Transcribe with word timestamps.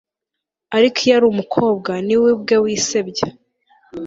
ariko 0.77 0.97
iyo 1.05 1.13
ari 1.17 1.25
umukobwa 1.31 1.91
ni 2.05 2.15
we 2.21 2.27
ubwe 2.35 2.55
wisebya 2.63 3.27